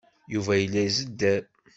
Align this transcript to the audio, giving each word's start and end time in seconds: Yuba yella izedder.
Yuba 0.33 0.53
yella 0.61 0.81
izedder. 0.89 1.43